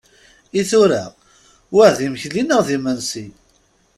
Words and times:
I 0.59 0.61
tura, 0.69 1.03
wa 1.75 1.87
d 1.97 1.99
imekli 2.05 2.43
neɣ 2.43 2.61
d 2.67 2.69
imensi? 2.75 3.25